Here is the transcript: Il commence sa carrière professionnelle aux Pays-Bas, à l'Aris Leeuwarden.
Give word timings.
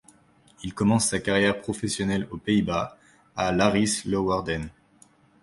Il 0.63 0.73
commence 0.73 1.09
sa 1.09 1.19
carrière 1.19 1.61
professionnelle 1.61 2.27
aux 2.31 2.37
Pays-Bas, 2.39 2.97
à 3.35 3.51
l'Aris 3.51 4.01
Leeuwarden. 4.07 4.67